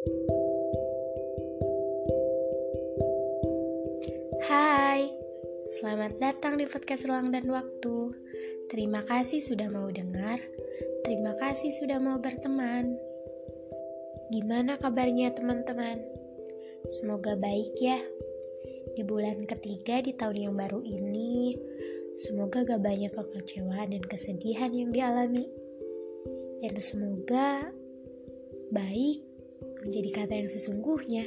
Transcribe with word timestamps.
Hai, 0.00 0.16
selamat 5.76 6.16
datang 6.16 6.56
di 6.56 6.64
podcast 6.64 7.04
Ruang 7.04 7.28
dan 7.28 7.44
Waktu. 7.44 8.16
Terima 8.72 9.04
kasih 9.04 9.44
sudah 9.44 9.68
mau 9.68 9.92
dengar. 9.92 10.40
Terima 11.04 11.36
kasih 11.36 11.68
sudah 11.76 12.00
mau 12.00 12.16
berteman. 12.16 12.96
Gimana 14.32 14.80
kabarnya 14.80 15.36
teman-teman? 15.36 16.00
Semoga 16.96 17.36
baik 17.36 17.76
ya. 17.76 18.00
Di 18.96 19.04
bulan 19.04 19.44
ketiga 19.44 20.00
di 20.00 20.16
tahun 20.16 20.48
yang 20.48 20.56
baru 20.56 20.80
ini, 20.80 21.60
semoga 22.16 22.64
gak 22.64 22.80
banyak 22.80 23.12
kekecewaan 23.12 23.92
dan 23.92 24.00
kesedihan 24.08 24.72
yang 24.72 24.96
dialami. 24.96 25.44
Dan 26.64 26.72
semoga 26.80 27.68
baik 28.72 29.29
menjadi 29.84 30.24
kata 30.24 30.34
yang 30.36 30.50
sesungguhnya 30.50 31.24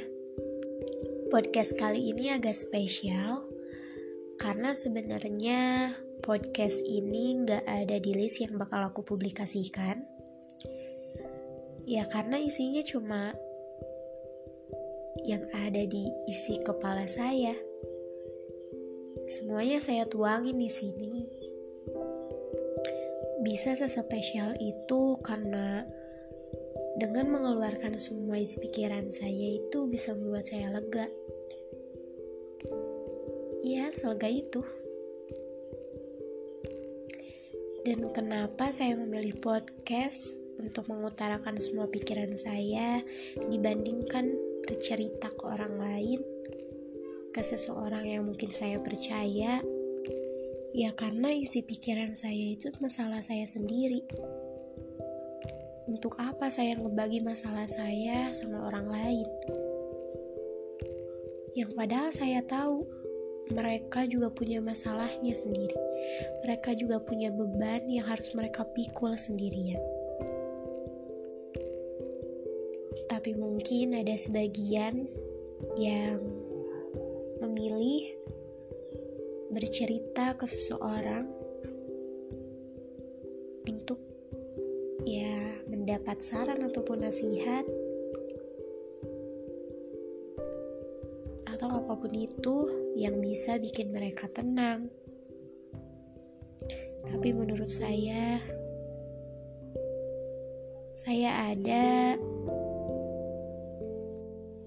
podcast 1.34 1.74
kali 1.74 2.14
ini 2.14 2.30
agak 2.30 2.54
spesial 2.54 3.42
karena 4.38 4.70
sebenarnya 4.74 5.90
podcast 6.24 6.80
ini 6.86 7.44
nggak 7.44 7.64
ada 7.68 7.96
di 8.00 8.12
list 8.16 8.40
yang 8.40 8.56
bakal 8.56 8.80
aku 8.86 9.04
publikasikan. 9.04 10.06
Ya 11.84 12.08
karena 12.08 12.40
isinya 12.40 12.80
cuma 12.80 13.36
yang 15.28 15.44
ada 15.52 15.84
di 15.84 16.08
isi 16.24 16.56
kepala 16.64 17.04
saya. 17.04 17.52
Semuanya 19.28 19.84
saya 19.84 20.08
tuangin 20.08 20.56
di 20.56 20.70
sini. 20.72 21.28
Bisa 23.44 23.76
sespesial 23.76 24.56
itu 24.60 25.20
karena 25.20 25.84
dengan 26.94 27.26
mengeluarkan 27.26 27.98
semua 27.98 28.38
isi 28.38 28.62
pikiran 28.62 29.10
saya 29.10 29.58
itu 29.58 29.90
bisa 29.90 30.14
membuat 30.14 30.46
saya 30.46 30.70
lega. 30.70 31.10
Ya, 33.66 33.90
selega 33.90 34.30
itu. 34.30 34.62
Dan 37.82 38.06
kenapa 38.14 38.70
saya 38.70 38.94
memilih 38.94 39.36
podcast 39.42 40.38
untuk 40.56 40.86
mengutarakan 40.86 41.58
semua 41.58 41.90
pikiran 41.90 42.32
saya 42.32 43.02
dibandingkan 43.50 44.30
bercerita 44.64 45.28
ke 45.34 45.44
orang 45.44 45.74
lain, 45.76 46.20
ke 47.34 47.42
seseorang 47.42 48.06
yang 48.06 48.22
mungkin 48.24 48.54
saya 48.54 48.78
percaya? 48.78 49.60
Ya 50.74 50.90
karena 50.94 51.34
isi 51.34 51.62
pikiran 51.66 52.14
saya 52.14 52.54
itu 52.54 52.70
masalah 52.78 53.22
saya 53.22 53.46
sendiri 53.46 54.02
untuk 55.84 56.16
apa 56.16 56.48
saya 56.48 56.72
ngebagi 56.80 57.20
masalah 57.20 57.68
saya 57.68 58.32
sama 58.32 58.64
orang 58.64 58.88
lain? 58.88 59.28
Yang 61.54 61.70
padahal 61.76 62.10
saya 62.10 62.40
tahu 62.42 62.88
mereka 63.52 64.08
juga 64.08 64.32
punya 64.32 64.64
masalahnya 64.64 65.36
sendiri. 65.36 65.76
Mereka 66.42 66.72
juga 66.80 66.98
punya 67.04 67.28
beban 67.28 67.84
yang 67.86 68.08
harus 68.08 68.32
mereka 68.32 68.64
pikul 68.64 69.12
sendirian. 69.14 69.80
Tapi 73.12 73.36
mungkin 73.36 74.00
ada 74.00 74.16
sebagian 74.16 75.06
yang 75.76 76.20
memilih 77.44 78.16
bercerita 79.52 80.34
ke 80.34 80.48
seseorang 80.48 81.43
mendapat 86.04 86.20
saran 86.20 86.60
ataupun 86.68 87.00
nasihat 87.00 87.64
atau 91.48 91.80
apa 91.80 91.96
pun 91.96 92.12
itu 92.12 92.68
yang 92.92 93.24
bisa 93.24 93.56
bikin 93.56 93.88
mereka 93.88 94.28
tenang. 94.28 94.92
Tapi 97.08 97.32
menurut 97.32 97.72
saya, 97.72 98.36
saya 100.92 101.56
ada 101.56 102.20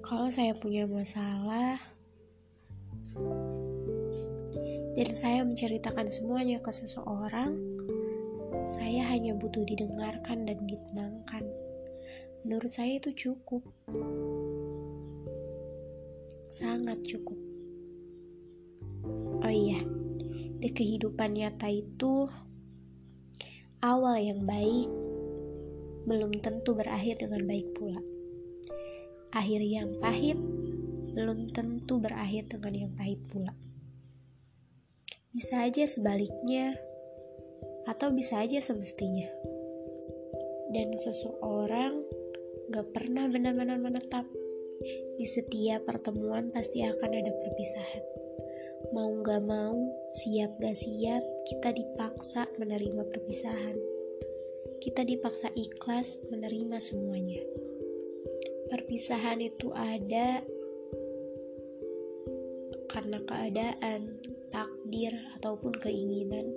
kalau 0.02 0.34
saya 0.34 0.58
punya 0.58 0.90
masalah 0.90 1.78
dan 4.98 5.10
saya 5.14 5.46
menceritakan 5.46 6.10
semuanya 6.10 6.58
ke 6.66 6.74
seseorang 6.74 7.77
saya 8.68 9.08
hanya 9.08 9.32
butuh 9.32 9.64
didengarkan 9.64 10.44
dan 10.44 10.60
ditenangkan. 10.68 11.44
Menurut 12.44 12.68
saya 12.68 13.00
itu 13.00 13.16
cukup. 13.16 13.64
Sangat 16.52 17.00
cukup. 17.08 17.40
Oh 19.40 19.54
iya, 19.56 19.80
di 20.60 20.68
kehidupan 20.68 21.40
nyata 21.40 21.72
itu 21.72 22.28
awal 23.80 24.20
yang 24.20 24.44
baik 24.44 24.92
belum 26.04 26.36
tentu 26.44 26.76
berakhir 26.76 27.24
dengan 27.24 27.48
baik 27.48 27.72
pula. 27.72 28.04
Akhir 29.32 29.64
yang 29.64 29.96
pahit 30.04 30.36
belum 31.16 31.56
tentu 31.56 32.04
berakhir 32.04 32.52
dengan 32.52 32.74
yang 32.76 32.92
pahit 33.00 33.24
pula. 33.32 33.56
Bisa 35.32 35.64
aja 35.64 35.88
sebaliknya, 35.88 36.76
atau 37.88 38.12
bisa 38.12 38.44
aja 38.44 38.60
semestinya. 38.60 39.32
Dan 40.76 40.92
seseorang 40.92 42.04
gak 42.68 42.92
pernah 42.92 43.32
benar-benar 43.32 43.80
menetap. 43.80 44.28
Di 45.18 45.26
setiap 45.26 45.88
pertemuan 45.88 46.52
pasti 46.52 46.84
akan 46.84 47.12
ada 47.16 47.32
perpisahan. 47.32 48.04
Mau 48.92 49.24
gak 49.24 49.42
mau, 49.48 49.74
siap 50.14 50.60
gak 50.60 50.76
siap, 50.76 51.24
kita 51.48 51.72
dipaksa 51.72 52.46
menerima 52.60 53.08
perpisahan. 53.08 53.80
Kita 54.84 55.02
dipaksa 55.08 55.50
ikhlas 55.56 56.22
menerima 56.30 56.78
semuanya. 56.78 57.42
Perpisahan 58.68 59.40
itu 59.40 59.72
ada 59.74 60.44
karena 62.88 63.20
keadaan, 63.24 64.20
takdir, 64.52 65.14
ataupun 65.40 65.76
keinginan 65.80 66.50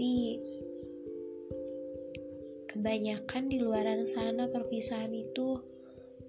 tapi 0.00 0.40
kebanyakan 2.72 3.52
di 3.52 3.60
luar 3.60 3.84
sana 4.08 4.48
perpisahan 4.48 5.12
itu 5.12 5.60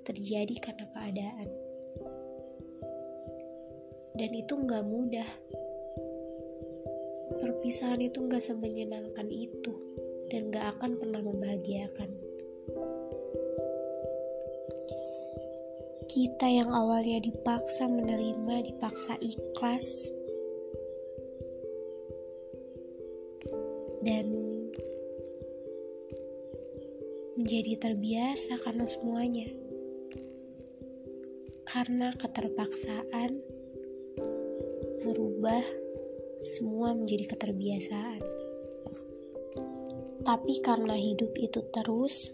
terjadi 0.03 0.51
karena 0.59 0.91
keadaan. 0.91 1.49
Dan 4.11 4.31
itu 4.35 4.59
nggak 4.59 4.83
mudah. 4.83 5.29
Perpisahan 7.39 8.03
itu 8.03 8.19
nggak 8.19 8.43
semenyenangkan 8.43 9.31
itu 9.31 9.71
dan 10.27 10.51
nggak 10.51 10.75
akan 10.75 10.99
pernah 10.99 11.23
membahagiakan. 11.23 12.11
Kita 16.11 16.47
yang 16.51 16.75
awalnya 16.75 17.23
dipaksa 17.23 17.87
menerima, 17.87 18.67
dipaksa 18.67 19.15
ikhlas, 19.23 20.11
dan 24.01 24.25
menjadi 27.37 27.89
terbiasa 27.89 28.61
karena 28.61 28.85
semuanya. 28.85 29.49
Karena 31.65 32.11
keterpaksaan 32.13 33.31
merubah 35.07 35.63
semua 36.45 36.93
menjadi 36.93 37.33
keterbiasaan. 37.33 38.21
Tapi 40.21 40.53
karena 40.61 40.93
hidup 40.93 41.33
itu 41.41 41.65
terus 41.73 42.29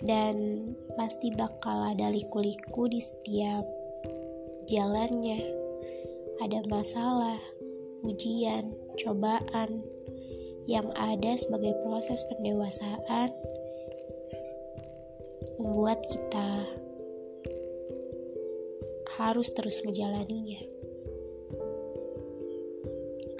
dan 0.00 0.64
pasti 0.96 1.28
bakal 1.36 1.92
ada 1.92 2.08
liku-liku 2.08 2.88
di 2.88 2.98
setiap 2.98 3.64
jalannya. 4.66 5.60
Ada 6.40 6.64
masalah, 6.72 7.36
ujian, 8.04 8.72
cobaan 9.00 9.84
yang 10.70 10.86
ada 10.94 11.34
sebagai 11.34 11.74
proses 11.82 12.22
pendewasaan 12.30 13.32
membuat 15.60 16.00
kita 16.06 16.64
harus 19.20 19.52
terus 19.52 19.84
menjalaninya. 19.84 20.62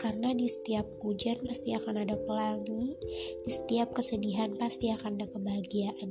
Karena 0.01 0.33
di 0.33 0.49
setiap 0.49 0.89
hujan 1.05 1.45
pasti 1.45 1.77
akan 1.77 2.05
ada 2.05 2.17
pelangi, 2.17 2.97
di 3.45 3.51
setiap 3.53 3.93
kesedihan 3.93 4.57
pasti 4.57 4.89
akan 4.93 5.21
ada 5.21 5.27
kebahagiaan. 5.29 6.11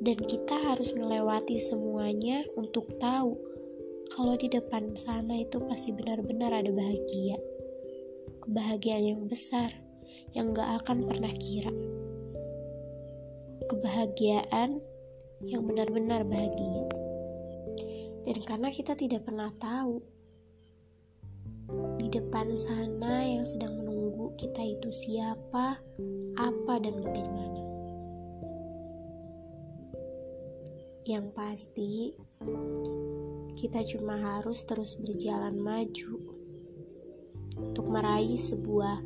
Dan 0.00 0.16
kita 0.22 0.56
harus 0.72 0.96
melewati 0.96 1.60
semuanya 1.60 2.44
untuk 2.56 2.88
tahu 3.00 3.45
kalau 4.14 4.38
di 4.38 4.46
depan 4.46 4.94
sana 4.94 5.42
itu 5.42 5.58
pasti 5.66 5.90
benar-benar 5.90 6.52
ada 6.54 6.70
bahagia. 6.70 7.38
Kebahagiaan 8.46 9.04
yang 9.16 9.22
besar 9.26 9.72
yang 10.36 10.52
gak 10.52 10.84
akan 10.84 11.08
pernah 11.08 11.32
kira. 11.34 11.72
Kebahagiaan 13.66 14.78
yang 15.42 15.66
benar-benar 15.66 16.22
bahagia. 16.22 16.86
Dan 18.22 18.36
karena 18.42 18.68
kita 18.70 18.94
tidak 18.94 19.26
pernah 19.26 19.50
tahu 19.54 20.02
di 21.98 22.06
depan 22.10 22.54
sana 22.54 23.26
yang 23.26 23.42
sedang 23.42 23.82
menunggu 23.82 24.34
kita 24.38 24.62
itu 24.62 24.90
siapa, 24.94 25.82
apa, 26.38 26.74
dan 26.78 27.02
bagaimana. 27.02 27.62
Yang 31.06 31.26
pasti, 31.34 31.92
kita 33.56 33.80
cuma 33.88 34.20
harus 34.20 34.62
terus 34.68 35.00
berjalan 35.00 35.56
maju 35.56 36.20
untuk 37.56 37.88
meraih 37.88 38.36
sebuah 38.36 39.00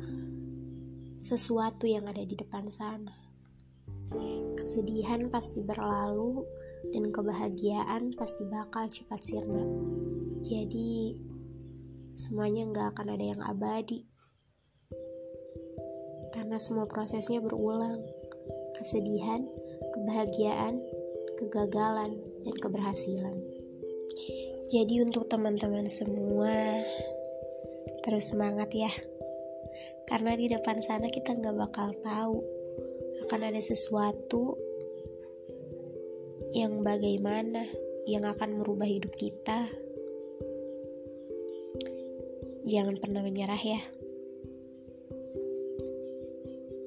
sesuatu 1.23 1.87
yang 1.87 2.03
ada 2.11 2.19
di 2.19 2.35
depan 2.35 2.67
sana. 2.67 3.15
Kesedihan 4.59 5.31
pasti 5.31 5.63
berlalu 5.63 6.43
dan 6.91 7.07
kebahagiaan 7.15 8.11
pasti 8.19 8.43
bakal 8.51 8.91
cepat 8.91 9.23
sirna. 9.23 9.63
Jadi 10.43 11.15
semuanya 12.11 12.67
nggak 12.67 12.87
akan 12.91 13.07
ada 13.15 13.25
yang 13.31 13.41
abadi. 13.47 14.03
Karena 16.35 16.59
semua 16.59 16.91
prosesnya 16.91 17.39
berulang. 17.39 18.03
Kesedihan, 18.75 19.47
kebahagiaan, 19.95 20.81
kegagalan, 21.39 22.17
dan 22.41 22.55
keberhasilan. 22.57 23.50
Jadi 24.71 25.03
untuk 25.03 25.27
teman-teman 25.27 25.83
semua 25.91 26.79
terus 28.07 28.31
semangat 28.31 28.71
ya. 28.71 28.87
Karena 30.07 30.31
di 30.39 30.47
depan 30.47 30.79
sana 30.79 31.11
kita 31.11 31.35
nggak 31.35 31.59
bakal 31.59 31.91
tahu 31.99 32.39
akan 33.27 33.51
ada 33.51 33.59
sesuatu 33.59 34.55
yang 36.55 36.87
bagaimana 36.87 37.67
yang 38.07 38.23
akan 38.23 38.63
merubah 38.63 38.87
hidup 38.87 39.11
kita. 39.19 39.67
Jangan 42.63 42.95
pernah 42.95 43.27
menyerah 43.27 43.59
ya. 43.59 43.83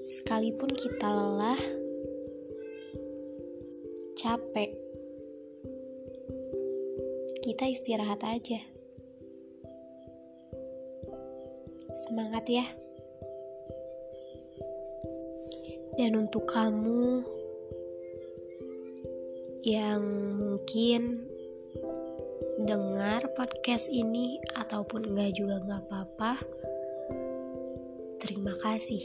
Sekalipun 0.09 0.73
kita 0.73 1.05
lelah, 1.05 1.61
capek, 4.17 4.84
kita 7.45 7.69
istirahat 7.69 8.25
aja. 8.25 8.57
Semangat 11.93 12.49
ya. 12.49 12.65
Dan 16.01 16.17
untuk 16.25 16.49
kamu 16.49 17.21
yang 19.61 20.01
mungkin 20.41 21.29
dengar 22.65 23.29
podcast 23.37 23.93
ini 23.93 24.41
ataupun 24.57 25.13
enggak 25.13 25.37
juga 25.37 25.61
enggak 25.61 25.85
apa-apa, 25.85 26.33
terima 28.25 28.57
kasih. 28.57 29.05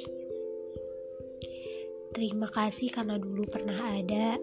Terima 2.15 2.47
kasih 2.47 2.88
karena 2.88 3.19
dulu 3.19 3.44
pernah 3.51 4.00
ada 4.00 4.39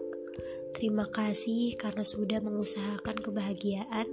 Terima 0.77 1.09
kasih 1.09 1.73
karena 1.73 2.05
sudah 2.05 2.37
mengusahakan 2.37 3.17
kebahagiaan. 3.17 4.05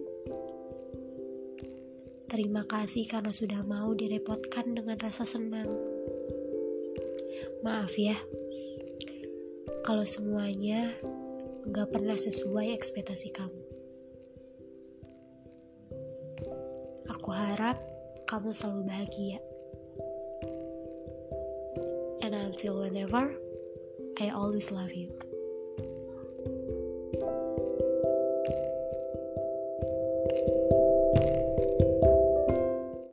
Terima 2.24 2.64
kasih 2.64 3.04
karena 3.04 3.36
sudah 3.36 3.60
mau 3.68 3.92
direpotkan 3.92 4.72
dengan 4.72 4.96
rasa 4.96 5.28
senang. 5.28 5.68
Maaf 7.60 7.92
ya, 8.00 8.16
kalau 9.84 10.08
semuanya 10.08 10.88
gak 11.68 11.92
pernah 11.92 12.16
sesuai 12.16 12.72
ekspektasi 12.72 13.28
kamu. 13.36 13.62
Aku 17.12 17.28
harap 17.28 17.76
kamu 18.24 18.56
selalu 18.56 18.88
bahagia. 18.88 19.36
And 22.24 22.32
until 22.32 22.80
whenever, 22.80 23.36
I 24.16 24.32
always 24.32 24.72
love 24.72 24.96
you. 24.96 25.12